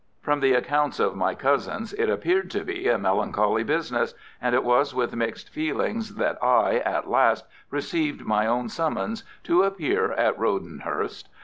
[0.19, 4.63] From the accounts of my cousins it appeared to be a melancholy business, and it
[4.63, 10.35] was with mixed feelings that I at last received my own summons to appear at
[10.39, 11.29] Rodenhurst.